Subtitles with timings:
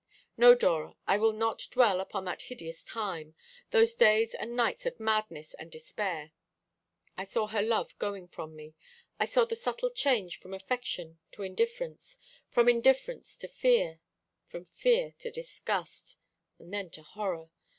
[0.35, 3.35] "No, Dora, I will not dwell upon that hideous time,
[3.69, 6.31] those days and nights of madness and despair.
[7.17, 8.73] I saw her love going from me.
[9.19, 12.17] I saw the subtle change from affection to indifference,
[12.49, 13.99] from indifference to fear,
[14.47, 16.17] from fear to disgust,
[16.57, 17.51] and then to horror.